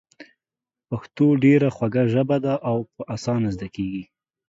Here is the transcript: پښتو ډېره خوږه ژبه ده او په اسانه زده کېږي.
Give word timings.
پښتو 0.89 1.25
ډېره 1.43 1.67
خوږه 1.75 2.03
ژبه 2.13 2.37
ده 2.45 2.53
او 2.69 2.77
په 2.93 3.01
اسانه 3.15 3.49
زده 3.55 3.67
کېږي. 3.75 4.03